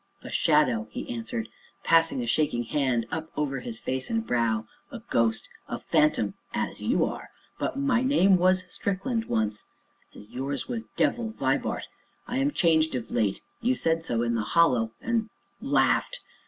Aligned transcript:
"A 0.23 0.31
shadow," 0.31 0.87
he 0.89 1.07
answered, 1.13 1.47
passing 1.83 2.23
a 2.23 2.25
shaking 2.25 2.63
hand 2.63 3.05
up 3.11 3.29
over 3.37 3.59
his 3.59 3.77
face 3.79 4.09
and 4.09 4.25
brow, 4.25 4.65
"a 4.89 5.03
ghost 5.11 5.47
a 5.67 5.77
phantom 5.77 6.33
as 6.55 6.81
you 6.81 7.05
are; 7.05 7.29
but 7.59 7.77
my 7.77 8.01
name 8.01 8.37
was 8.37 8.63
Strickland 8.73 9.25
once, 9.25 9.67
as 10.15 10.27
yours 10.31 10.67
was 10.67 10.87
Devil 10.95 11.29
Vibart. 11.29 11.87
I 12.27 12.37
am 12.37 12.49
changed 12.49 12.95
of 12.95 13.11
late 13.11 13.43
you 13.61 13.75
said 13.75 14.03
so 14.03 14.23
in 14.23 14.33
the 14.33 14.41
Hollow, 14.57 14.91
and 15.01 15.29
laughed. 15.61 16.21